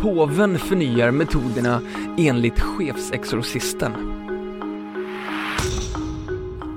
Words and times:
Påven 0.00 0.58
förnyar 0.58 1.10
metoderna 1.10 1.80
enligt 2.18 2.60
chefsexorcisten. 2.60 3.92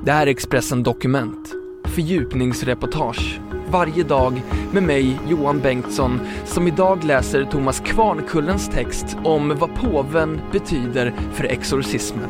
Det 0.06 0.12
här 0.12 0.28
är 0.28 0.32
Expressen 0.32 0.84
Dokument. 0.84 1.54
Fördjupningsreportage. 1.84 3.40
Varje 3.70 4.04
dag 4.04 4.44
med 4.72 4.84
mig, 4.84 5.20
Johan 5.28 5.60
Bengtsson, 5.60 6.20
som 6.46 6.68
idag 6.68 7.04
läser 7.04 7.44
Thomas 7.44 7.80
Kvarnkullens 7.80 8.70
text 8.70 9.18
om 9.24 9.56
vad 9.60 9.76
påven 9.76 10.42
betyder 10.52 11.14
för 11.34 11.44
exorcismen. 11.44 12.30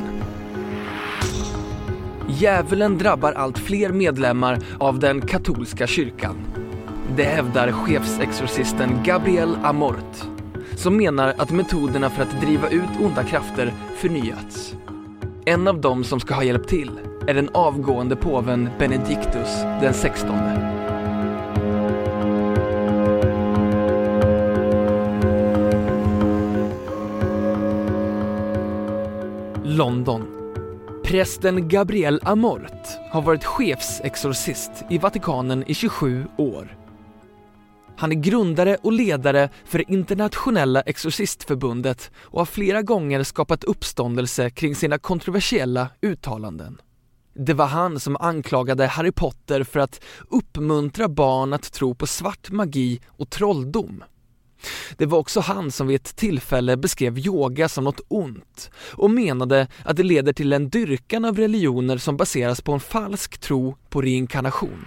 Djävulen 2.28 2.98
drabbar 2.98 3.32
allt 3.32 3.60
fler 3.60 3.90
medlemmar 3.90 4.60
av 4.80 5.00
den 5.00 5.22
katolska 5.22 5.88
kyrkan. 5.88 6.36
Det 7.16 7.24
hävdar 7.24 7.72
chefsexorcisten 7.72 9.00
Gabriel 9.04 9.58
Amort 9.64 10.33
som 10.84 10.98
menar 10.98 11.34
att 11.38 11.52
metoderna 11.52 12.10
för 12.10 12.24
att 12.24 12.42
driva 12.42 12.70
ut 12.70 12.90
onda 13.04 13.24
krafter 13.24 13.74
förnyats. 13.96 14.76
En 15.46 15.68
av 15.68 15.82
dem 15.82 16.04
som 16.04 16.20
ska 16.20 16.34
ha 16.34 16.44
hjälpt 16.44 16.70
till 16.70 16.92
är 17.28 17.34
den 17.34 17.50
avgående 17.54 18.16
påven 18.16 18.70
Benedictus 18.80 19.62
den 19.82 19.94
16. 19.94 20.30
London. 29.64 30.28
Prästen 31.04 31.68
Gabriel 31.68 32.20
Amort 32.24 32.88
har 33.12 33.22
varit 33.22 33.44
chefsexorcist 33.44 34.72
i 34.90 34.98
Vatikanen 34.98 35.64
i 35.68 35.74
27 35.74 36.26
år. 36.38 36.83
Han 38.04 38.12
är 38.12 38.16
grundare 38.16 38.78
och 38.82 38.92
ledare 38.92 39.50
för 39.66 39.78
det 39.78 39.92
internationella 39.92 40.82
exorcistförbundet 40.82 42.12
och 42.16 42.40
har 42.40 42.46
flera 42.46 42.82
gånger 42.82 43.24
skapat 43.24 43.64
uppståndelse 43.64 44.50
kring 44.50 44.76
sina 44.76 44.98
kontroversiella 44.98 45.90
uttalanden. 46.02 46.82
Det 47.34 47.54
var 47.54 47.66
han 47.66 48.00
som 48.00 48.18
anklagade 48.20 48.88
Harry 48.88 49.12
Potter 49.12 49.64
för 49.64 49.80
att 49.80 50.04
uppmuntra 50.30 51.08
barn 51.08 51.54
att 51.54 51.72
tro 51.72 51.96
på 51.96 52.08
svart 52.08 52.52
magi 52.52 53.02
och 53.08 53.30
trolldom. 53.30 54.04
Det 54.98 55.06
var 55.06 55.20
också 55.20 55.40
han 55.40 55.72
som 55.72 55.88
vid 55.88 55.96
ett 55.96 56.16
tillfälle 56.16 56.78
beskrev 56.78 57.20
yoga 57.20 57.70
som 57.70 57.84
något 57.84 58.02
ont 58.08 58.72
och 58.92 59.12
menade 59.12 59.68
att 59.86 59.98
det 59.98 60.04
leder 60.04 60.34
till 60.34 60.54
en 60.54 60.70
dyrkan 60.70 61.26
av 61.26 61.38
religioner 61.38 61.98
som 61.98 62.18
baseras 62.18 62.62
på 62.62 62.74
en 62.74 62.80
falsk 62.80 63.38
tro 63.38 63.78
på 63.90 64.02
reinkarnation. 64.02 64.86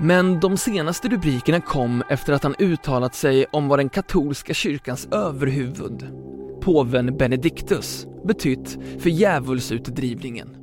Men 0.00 0.40
de 0.40 0.56
senaste 0.56 1.08
rubrikerna 1.08 1.60
kom 1.60 2.02
efter 2.08 2.32
att 2.32 2.42
han 2.42 2.54
uttalat 2.58 3.14
sig 3.14 3.46
om 3.46 3.68
vad 3.68 3.78
den 3.78 3.88
katolska 3.88 4.54
kyrkans 4.54 5.08
överhuvud, 5.12 6.06
påven 6.60 7.16
Benedictus, 7.16 8.06
betytt 8.24 8.78
för 8.98 9.10
djävulsutdrivningen. 9.10 10.56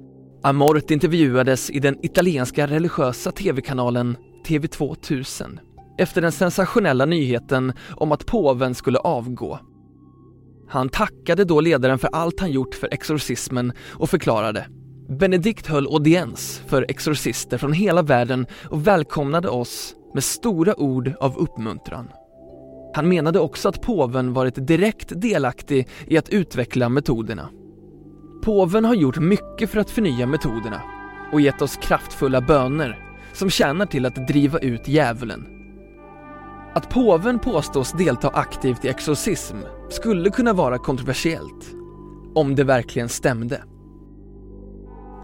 Amort 0.43 0.91
intervjuades 0.91 1.69
i 1.69 1.79
den 1.79 2.05
italienska 2.05 2.67
religiösa 2.67 3.31
tv-kanalen 3.31 4.17
TV2000 4.45 5.59
efter 5.97 6.21
den 6.21 6.31
sensationella 6.31 7.05
nyheten 7.05 7.73
om 7.95 8.11
att 8.11 8.25
påven 8.25 8.75
skulle 8.75 8.99
avgå. 8.99 9.59
Han 10.67 10.89
tackade 10.89 11.45
då 11.45 11.61
ledaren 11.61 11.99
för 11.99 12.07
allt 12.07 12.39
han 12.39 12.51
gjort 12.51 12.75
för 12.75 12.93
exorcismen 12.93 13.73
och 13.93 14.09
förklarade 14.09 14.67
Benedikt 15.09 15.67
höll 15.67 15.88
audiens 15.88 16.61
för 16.67 16.85
exorcister 16.89 17.57
från 17.57 17.73
hela 17.73 18.01
världen 18.01 18.47
och 18.69 18.88
välkomnade 18.88 19.49
oss 19.49 19.95
med 20.13 20.23
stora 20.23 20.79
ord 20.79 21.13
av 21.19 21.38
uppmuntran. 21.38 22.09
Han 22.93 23.09
menade 23.09 23.39
också 23.39 23.69
att 23.69 23.81
påven 23.81 24.33
varit 24.33 24.67
direkt 24.67 25.21
delaktig 25.21 25.88
i 26.07 26.17
att 26.17 26.29
utveckla 26.29 26.89
metoderna. 26.89 27.49
Påven 28.43 28.85
har 28.85 28.93
gjort 28.93 29.19
mycket 29.19 29.69
för 29.69 29.79
att 29.79 29.91
förnya 29.91 30.27
metoderna 30.27 30.81
och 31.31 31.41
gett 31.41 31.61
oss 31.61 31.77
kraftfulla 31.77 32.41
böner 32.41 32.99
som 33.33 33.49
tjänar 33.49 33.85
till 33.85 34.05
att 34.05 34.27
driva 34.27 34.59
ut 34.59 34.87
djävulen. 34.87 35.47
Att 36.73 36.89
påven 36.89 37.39
påstås 37.39 37.91
delta 37.91 38.29
aktivt 38.29 38.85
i 38.85 38.87
exorcism 38.87 39.57
skulle 39.89 40.29
kunna 40.29 40.53
vara 40.53 40.77
kontroversiellt, 40.77 41.73
om 42.35 42.55
det 42.55 42.63
verkligen 42.63 43.09
stämde. 43.09 43.63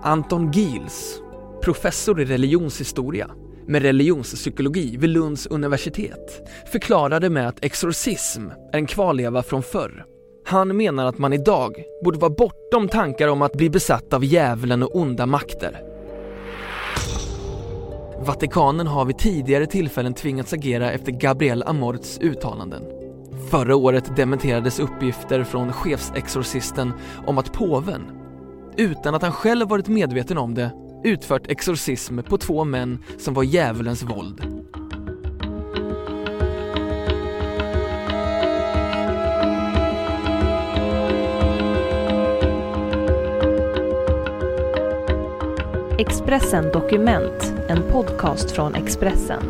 Anton 0.03 0.51
Giels, 0.51 1.21
professor 1.63 2.21
i 2.21 2.25
religionshistoria 2.25 3.31
med 3.67 3.81
religionspsykologi 3.81 4.97
vid 4.97 5.09
Lunds 5.09 5.45
universitet, 5.45 6.49
förklarade 6.71 7.29
med 7.29 7.47
att 7.47 7.65
exorcism 7.65 8.47
är 8.73 8.77
en 8.77 8.85
kvarleva 8.85 9.43
från 9.43 9.63
förr. 9.63 10.05
Han 10.45 10.77
menar 10.77 11.05
att 11.05 11.17
man 11.17 11.33
idag 11.33 11.83
borde 12.03 12.19
vara 12.19 12.33
bortom 12.33 12.87
tankar 12.87 13.27
om 13.27 13.41
att 13.41 13.53
bli 13.53 13.69
besatt 13.69 14.13
av 14.13 14.25
djävulen 14.25 14.83
och 14.83 14.95
onda 14.95 15.25
makter. 15.25 15.81
Vatikanen 18.25 18.87
har 18.87 19.05
vid 19.05 19.17
tidigare 19.17 19.65
tillfällen 19.65 20.13
tvingats 20.13 20.53
agera 20.53 20.91
efter 20.91 21.11
Gabriel 21.11 21.63
Amorts 21.63 22.19
uttalanden. 22.21 22.83
Förra 23.49 23.75
året 23.75 24.15
dementerades 24.15 24.79
uppgifter 24.79 25.43
från 25.43 25.73
chefsexorcisten 25.73 26.93
om 27.25 27.37
att 27.37 27.53
påven 27.53 28.20
utan 28.77 29.15
att 29.15 29.21
han 29.21 29.31
själv 29.31 29.67
varit 29.67 29.87
medveten 29.87 30.37
om 30.37 30.53
det, 30.53 30.71
utfört 31.03 31.51
exorcism 31.51 32.19
på 32.19 32.37
två 32.37 32.63
män 32.63 33.03
som 33.17 33.33
var 33.33 33.43
djävulens 33.43 34.03
våld. 34.03 34.61
Expressen 45.99 46.71
Dokument, 46.73 47.53
en 47.69 47.83
podcast 47.91 48.51
från 48.51 48.75
Expressen. 48.75 49.43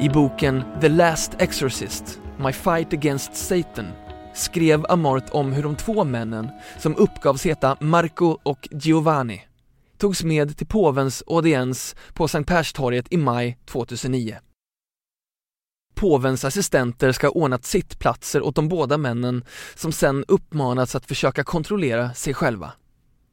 I 0.00 0.08
boken 0.08 0.62
The 0.80 0.88
Last 0.88 1.36
Exorcist, 1.38 2.20
My 2.36 2.52
Fight 2.52 2.92
Against 2.92 3.36
Satan 3.36 3.86
skrev 4.38 4.86
Amort 4.88 5.30
om 5.30 5.52
hur 5.52 5.62
de 5.62 5.76
två 5.76 6.04
männen, 6.04 6.48
som 6.78 6.96
uppgavs 6.96 7.46
heta 7.46 7.76
Marco 7.80 8.38
och 8.42 8.68
Giovanni, 8.70 9.48
togs 9.98 10.24
med 10.24 10.56
till 10.56 10.66
påvens 10.66 11.22
audiens 11.26 11.96
på 12.12 12.28
Sankt 12.28 12.48
Perstorget 12.48 13.06
i 13.10 13.16
maj 13.16 13.58
2009. 13.66 14.38
Påvens 15.94 16.44
assistenter 16.44 17.12
ska 17.12 17.26
ha 17.26 17.32
ordnat 17.32 17.64
sittplatser 17.64 18.42
åt 18.42 18.54
de 18.54 18.68
båda 18.68 18.98
männen 18.98 19.44
som 19.74 19.92
sen 19.92 20.24
uppmanats 20.28 20.94
att 20.94 21.06
försöka 21.06 21.44
kontrollera 21.44 22.14
sig 22.14 22.34
själva. 22.34 22.72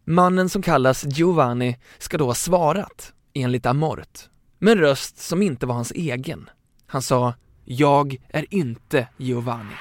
Mannen 0.06 0.50
som 0.50 0.62
kallas 0.62 1.06
Giovanni 1.06 1.78
ska 1.98 2.18
då 2.18 2.26
ha 2.26 2.36
svarat, 2.36 3.14
enligt 3.34 3.66
Amort, 3.66 4.30
med 4.60 4.72
en 4.72 4.80
röst 4.80 5.18
som 5.18 5.42
inte 5.42 5.66
var 5.66 5.76
hans 5.76 5.92
egen. 5.92 6.50
Han 6.88 7.02
sa 7.02 7.34
“Jag 7.66 8.18
är 8.30 8.46
inte 8.54 9.08
Giovanni”. 9.18 9.76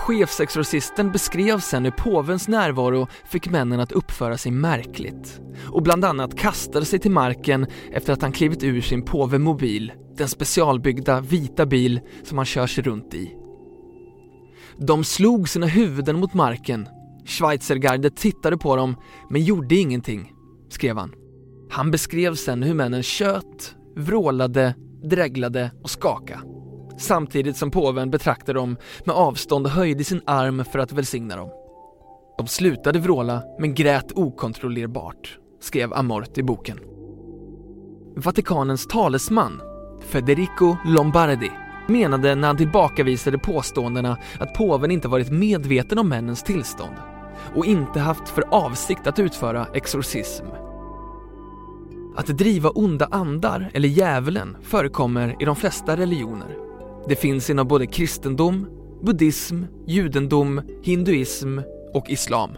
Chefsexorcisten 0.00 1.12
beskrev 1.12 1.58
sen 1.60 1.84
hur 1.84 1.90
påvens 1.90 2.48
närvaro 2.48 3.06
fick 3.24 3.50
männen 3.50 3.80
att 3.80 3.92
uppföra 3.92 4.38
sig 4.38 4.52
märkligt 4.52 5.40
och 5.66 5.82
bland 5.82 6.04
annat 6.04 6.38
kastade 6.38 6.84
sig 6.84 6.98
till 6.98 7.10
marken 7.10 7.66
efter 7.92 8.12
att 8.12 8.22
han 8.22 8.32
klivit 8.32 8.64
ur 8.64 8.80
sin 8.80 9.04
påvemobil, 9.04 9.92
den 10.16 10.28
specialbyggda 10.28 11.20
vita 11.20 11.66
bil 11.66 12.00
som 12.22 12.38
han 12.38 12.44
kör 12.44 12.66
sig 12.66 12.84
runt 12.84 13.14
i. 13.14 13.36
De 14.78 15.04
slog 15.04 15.48
sina 15.48 15.66
huvuden 15.66 16.20
mot 16.20 16.34
marken. 16.34 16.88
Schweizergardet 17.26 18.16
tittade 18.16 18.58
på 18.58 18.76
dem 18.76 18.96
men 19.30 19.44
gjorde 19.44 19.74
ingenting, 19.74 20.32
skrev 20.68 20.96
han. 20.96 21.14
Han 21.70 21.90
beskrev 21.90 22.34
sen 22.34 22.62
hur 22.62 22.74
männen 22.74 23.02
tjöt, 23.02 23.74
vrålade, 23.96 24.74
dreglade 25.02 25.70
och 25.82 25.90
skakade 25.90 26.59
samtidigt 27.00 27.56
som 27.56 27.70
påven 27.70 28.10
betraktade 28.10 28.58
dem 28.58 28.76
med 29.04 29.16
avstånd 29.16 29.66
och 29.66 29.72
höjde 29.72 30.04
sin 30.04 30.20
arm 30.24 30.64
för 30.64 30.78
att 30.78 30.92
välsigna 30.92 31.36
dem. 31.36 31.50
De 32.38 32.46
slutade 32.46 32.98
vråla 32.98 33.42
men 33.58 33.74
grät 33.74 34.12
okontrollerbart 34.14 35.38
skrev 35.60 35.92
Amort 35.92 36.38
i 36.38 36.42
boken. 36.42 36.78
Vatikanens 38.16 38.86
talesman, 38.86 39.60
Federico 40.00 40.76
Lombardi, 40.86 41.50
menade 41.86 42.34
när 42.34 42.48
han 42.48 42.56
tillbakavisade 42.56 43.38
påståendena 43.38 44.18
att 44.38 44.54
påven 44.54 44.90
inte 44.90 45.08
varit 45.08 45.30
medveten 45.30 45.98
om 45.98 46.08
männens 46.08 46.42
tillstånd 46.42 46.94
och 47.54 47.66
inte 47.66 48.00
haft 48.00 48.28
för 48.28 48.44
avsikt 48.50 49.06
att 49.06 49.18
utföra 49.18 49.66
exorcism. 49.74 50.46
Att 52.16 52.26
driva 52.26 52.70
onda 52.70 53.08
andar 53.10 53.70
eller 53.74 53.88
djävulen 53.88 54.56
förekommer 54.62 55.36
i 55.40 55.44
de 55.44 55.56
flesta 55.56 55.96
religioner. 55.96 56.69
Det 57.08 57.16
finns 57.16 57.50
inom 57.50 57.68
både 57.68 57.86
kristendom, 57.86 58.66
buddhism, 59.02 59.62
judendom, 59.86 60.62
hinduism 60.82 61.58
och 61.94 62.10
islam. 62.10 62.56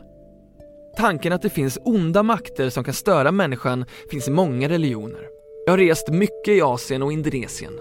Tanken 0.96 1.32
att 1.32 1.42
det 1.42 1.50
finns 1.50 1.78
onda 1.84 2.22
makter 2.22 2.70
som 2.70 2.84
kan 2.84 2.94
störa 2.94 3.32
människan 3.32 3.84
finns 4.10 4.28
i 4.28 4.30
många 4.30 4.68
religioner. 4.68 5.26
Jag 5.66 5.72
har 5.72 5.78
rest 5.78 6.08
mycket 6.08 6.48
i 6.48 6.62
Asien 6.62 7.02
och 7.02 7.12
Indonesien. 7.12 7.72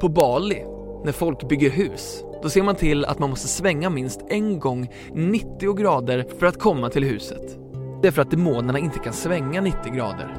På 0.00 0.08
Bali, 0.08 0.64
när 1.04 1.12
folk 1.12 1.48
bygger 1.48 1.70
hus, 1.70 2.24
då 2.42 2.50
ser 2.50 2.62
man 2.62 2.76
till 2.76 3.04
att 3.04 3.18
man 3.18 3.30
måste 3.30 3.48
svänga 3.48 3.90
minst 3.90 4.20
en 4.28 4.58
gång 4.58 4.92
90 5.14 5.74
grader 5.74 6.26
för 6.38 6.46
att 6.46 6.58
komma 6.58 6.90
till 6.90 7.04
huset. 7.04 7.58
Det 8.02 8.08
är 8.08 8.12
för 8.12 8.22
att 8.22 8.30
demonerna 8.30 8.78
inte 8.78 8.98
kan 8.98 9.12
svänga 9.12 9.60
90 9.60 9.92
grader. 9.94 10.36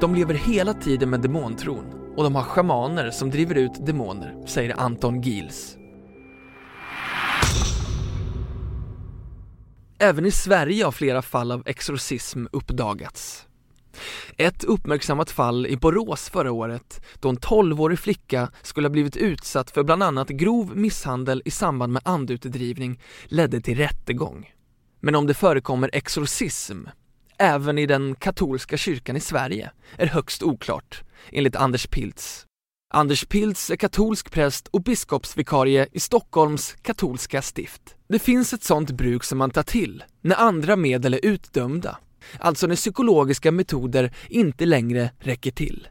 De 0.00 0.14
lever 0.14 0.34
hela 0.34 0.74
tiden 0.74 1.10
med 1.10 1.20
demontron 1.20 1.95
och 2.16 2.24
de 2.24 2.34
har 2.34 2.42
schamaner 2.42 3.10
som 3.10 3.30
driver 3.30 3.54
ut 3.54 3.86
demoner, 3.86 4.46
säger 4.46 4.80
Anton 4.80 5.20
Giels. 5.20 5.76
Även 9.98 10.26
i 10.26 10.30
Sverige 10.30 10.84
har 10.84 10.92
flera 10.92 11.22
fall 11.22 11.52
av 11.52 11.62
exorcism 11.66 12.46
uppdagats. 12.52 13.46
Ett 14.36 14.64
uppmärksammat 14.64 15.30
fall 15.30 15.66
i 15.66 15.76
Borås 15.76 16.30
förra 16.30 16.52
året 16.52 17.00
då 17.20 17.28
en 17.28 17.38
12-årig 17.38 17.98
flicka 17.98 18.50
skulle 18.62 18.88
ha 18.88 18.92
blivit 18.92 19.16
utsatt 19.16 19.70
för 19.70 19.82
bland 19.82 20.02
annat 20.02 20.28
grov 20.28 20.76
misshandel 20.76 21.42
i 21.44 21.50
samband 21.50 21.92
med 21.92 22.02
andutdrivning 22.04 23.00
ledde 23.24 23.60
till 23.60 23.78
rättegång. 23.78 24.52
Men 25.00 25.14
om 25.14 25.26
det 25.26 25.34
förekommer 25.34 25.90
exorcism 25.92 26.84
även 27.38 27.78
i 27.78 27.86
den 27.86 28.14
katolska 28.14 28.76
kyrkan 28.76 29.16
i 29.16 29.20
Sverige 29.20 29.70
är 29.96 30.06
högst 30.06 30.42
oklart, 30.42 31.02
enligt 31.32 31.56
Anders 31.56 31.86
Piltz. 31.86 32.46
Anders 32.94 33.24
Piltz 33.24 33.70
är 33.70 33.76
katolsk 33.76 34.30
präst 34.30 34.68
och 34.68 34.82
biskopsvikarie 34.82 35.88
i 35.92 36.00
Stockholms 36.00 36.76
katolska 36.82 37.42
stift. 37.42 37.82
Det 38.08 38.18
finns 38.18 38.52
ett 38.52 38.64
sådant 38.64 38.90
bruk 38.90 39.24
som 39.24 39.38
man 39.38 39.50
tar 39.50 39.62
till 39.62 40.04
när 40.20 40.36
andra 40.36 40.76
medel 40.76 41.14
är 41.14 41.26
utdömda, 41.26 41.98
alltså 42.38 42.66
när 42.66 42.76
psykologiska 42.76 43.52
metoder 43.52 44.14
inte 44.28 44.66
längre 44.66 45.10
räcker 45.18 45.50
till. 45.50 45.88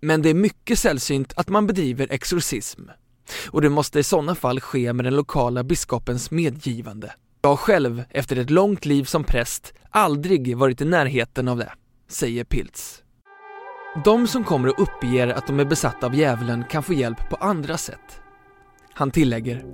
Men 0.00 0.22
det 0.22 0.30
är 0.30 0.34
mycket 0.34 0.78
sällsynt 0.78 1.32
att 1.36 1.48
man 1.48 1.66
bedriver 1.66 2.06
exorcism 2.10 2.82
och 3.50 3.62
det 3.62 3.68
måste 3.68 3.98
i 3.98 4.02
sådana 4.02 4.34
fall 4.34 4.60
ske 4.60 4.92
med 4.92 5.04
den 5.04 5.16
lokala 5.16 5.64
biskopens 5.64 6.30
medgivande. 6.30 7.12
Jag 7.42 7.50
har 7.50 7.56
själv, 7.56 8.04
efter 8.10 8.36
ett 8.36 8.50
långt 8.50 8.84
liv 8.84 9.04
som 9.04 9.24
präst, 9.24 9.72
aldrig 9.90 10.56
varit 10.56 10.80
i 10.80 10.84
närheten 10.84 11.48
av 11.48 11.58
det, 11.58 11.72
säger 12.08 12.44
Piltz. 12.44 13.02
De 13.94 14.26
som 14.26 14.44
kommer 14.44 14.68
och 14.68 14.82
uppger 14.82 15.28
att 15.28 15.46
de 15.46 15.60
är 15.60 15.64
besatta 15.64 16.06
av 16.06 16.14
djävulen 16.14 16.64
kan 16.70 16.82
få 16.82 16.92
hjälp 16.92 17.30
på 17.30 17.36
andra 17.36 17.78
sätt. 17.78 18.20
Han 18.92 19.10
tillägger, 19.10 19.64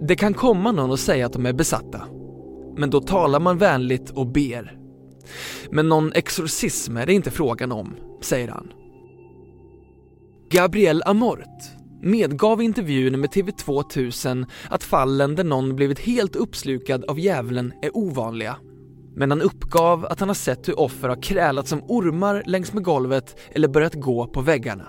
det 0.00 0.16
kan 0.16 0.34
komma 0.34 0.72
någon 0.72 0.90
och 0.90 0.98
säga 0.98 1.26
att 1.26 1.32
de 1.32 1.46
är 1.46 1.52
besatta, 1.52 2.02
men 2.76 2.90
då 2.90 3.00
talar 3.00 3.40
man 3.40 3.58
vänligt 3.58 4.10
och 4.10 4.26
ber. 4.26 4.78
Men 5.70 5.88
någon 5.88 6.12
exorcism 6.12 6.96
är 6.96 7.06
det 7.06 7.12
inte 7.12 7.30
frågan 7.30 7.72
om, 7.72 7.94
säger 8.22 8.48
han. 8.48 8.72
Gabriel 10.50 11.02
Amort 11.06 11.62
medgav 12.02 12.62
i 12.62 12.64
intervjun 12.64 13.20
med 13.20 13.32
TV 13.32 13.52
2000 13.52 14.46
att 14.68 14.84
fallen 14.84 15.34
där 15.34 15.44
någon 15.44 15.76
blivit 15.76 15.98
helt 15.98 16.36
uppslukad 16.36 17.04
av 17.04 17.18
djävulen 17.18 17.72
är 17.82 17.96
ovanliga. 17.96 18.56
Men 19.16 19.30
han 19.30 19.42
uppgav 19.42 20.06
att 20.06 20.20
han 20.20 20.28
har 20.28 20.34
sett 20.34 20.68
hur 20.68 20.80
offer 20.80 21.08
har 21.08 21.22
krälat 21.22 21.68
som 21.68 21.82
ormar 21.88 22.42
längs 22.46 22.72
med 22.72 22.84
golvet 22.84 23.40
eller 23.54 23.68
börjat 23.68 23.94
gå 23.94 24.26
på 24.26 24.40
väggarna. 24.40 24.88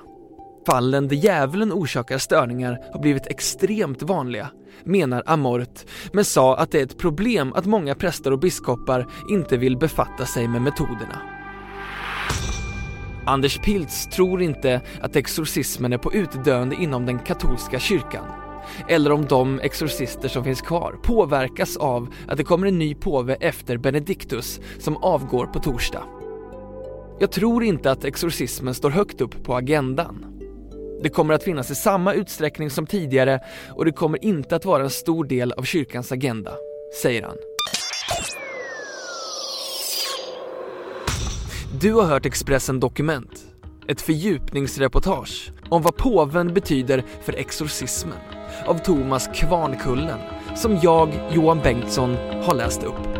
Fallen 0.68 1.08
där 1.08 1.16
djävulen 1.16 1.74
orsakar 1.74 2.18
störningar 2.18 2.80
har 2.94 3.00
blivit 3.00 3.28
extremt 3.28 4.02
vanliga, 4.02 4.50
menar 4.84 5.24
Amort, 5.26 5.80
men 6.14 6.26
sa 6.26 6.58
att 6.58 6.72
det 6.72 6.80
är 6.80 6.84
ett 6.84 6.98
problem 6.98 7.54
att 7.54 7.66
många 7.66 7.96
präster 7.96 8.34
och 8.34 8.40
biskopar 8.40 9.08
inte 9.30 9.58
vill 9.58 9.78
befatta 9.78 10.26
sig 10.26 10.48
med 10.48 10.62
metoderna. 10.62 11.22
Anders 13.26 13.58
Piltz 13.58 14.08
tror 14.08 14.42
inte 14.42 14.82
att 15.02 15.16
exorcismen 15.16 15.94
är 15.94 15.98
på 15.98 16.14
utdöende 16.14 16.76
inom 16.76 17.06
den 17.06 17.20
katolska 17.20 17.80
kyrkan 17.80 18.43
eller 18.88 19.12
om 19.12 19.26
de 19.26 19.60
exorcister 19.60 20.30
som 20.30 20.44
finns 20.44 20.62
kvar 20.62 20.96
påverkas 21.04 21.78
av 21.78 22.08
att 22.28 22.38
det 22.38 22.44
kommer 22.44 22.68
en 22.68 22.80
ny 22.80 22.96
påve 22.96 23.36
efter 23.40 23.78
Benedictus 23.78 24.60
som 24.80 24.98
avgår 24.98 25.46
på 25.46 25.60
torsdag. 25.60 26.04
Jag 27.20 27.32
tror 27.32 27.64
inte 27.64 27.92
att 27.92 28.06
exorcismen 28.06 28.74
står 28.74 28.90
högt 28.90 29.22
upp 29.22 29.44
på 29.44 29.56
agendan. 29.56 30.26
Det 31.04 31.10
kommer 31.10 31.34
att 31.34 31.44
finnas 31.44 31.72
i 31.72 31.76
samma 31.76 32.14
utsträckning 32.14 32.70
som 32.70 32.88
tidigare 32.88 33.40
och 33.70 33.86
det 33.86 33.92
kommer 33.92 34.26
inte 34.26 34.56
att 34.56 34.66
vara 34.66 34.84
en 34.84 34.90
stor 34.90 35.26
del 35.26 35.52
av 35.52 35.64
kyrkans 35.64 36.12
agenda, 36.12 36.52
säger 37.02 37.24
han. 37.24 37.38
Du 41.82 41.94
har 41.94 42.04
hört 42.04 42.26
Expressen 42.26 42.80
Dokument, 42.80 43.46
ett 43.88 44.02
fördjupningsreportage 44.02 45.52
om 45.70 45.82
vad 45.82 45.98
påven 45.98 46.54
betyder 46.54 47.04
för 47.22 47.34
exorcismen 47.34 48.18
av 48.66 48.78
Thomas 48.78 49.30
Kvarnkullen 49.34 50.20
som 50.56 50.80
jag, 50.82 51.10
Johan 51.32 51.60
Bengtsson, 51.64 52.16
har 52.16 52.56
läst 52.56 52.84
upp. 52.84 53.14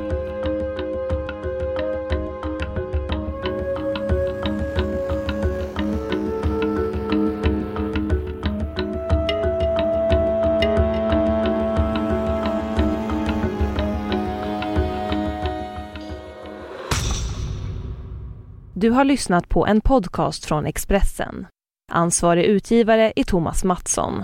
Du 18.76 18.90
har 18.90 19.04
lyssnat 19.04 19.50
på 19.50 19.66
en 19.68 19.82
podcast 19.82 20.46
från 20.46 20.66
Expressen. 20.66 21.48
Ansvarig 21.92 22.46
utgivare 22.46 23.14
är 23.16 23.24
Thomas 23.24 23.64
Mattsson. 23.64 24.24